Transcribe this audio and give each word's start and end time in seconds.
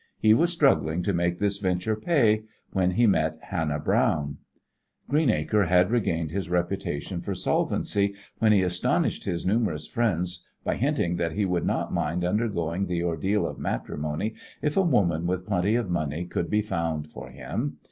He 0.17 0.33
was 0.33 0.51
struggling 0.51 1.03
to 1.03 1.13
make 1.13 1.37
this 1.37 1.59
venture 1.59 1.95
pay 1.95 2.45
when 2.71 2.89
he 2.89 3.05
met 3.05 3.37
Hannah 3.39 3.77
Browne. 3.77 4.37
Greenacre 5.07 5.65
had 5.65 5.91
regained 5.91 6.31
his 6.31 6.49
reputation 6.49 7.21
for 7.21 7.35
solvency 7.35 8.15
when 8.39 8.51
he 8.51 8.63
astonished 8.63 9.25
his 9.25 9.45
numerous 9.45 9.85
friends 9.85 10.43
by 10.63 10.77
hinting 10.77 11.17
that 11.17 11.33
he 11.33 11.45
would 11.45 11.67
not 11.67 11.93
mind 11.93 12.25
undergoing 12.25 12.87
the 12.87 13.03
ordeal 13.03 13.45
of 13.45 13.59
matrimony 13.59 14.33
if 14.59 14.75
a 14.75 14.81
woman 14.81 15.27
with 15.27 15.45
plenty 15.45 15.75
of 15.75 15.91
money 15.91 16.25
could 16.25 16.49
be 16.49 16.63
found 16.63 17.05
for 17.11 17.29
him. 17.29 17.77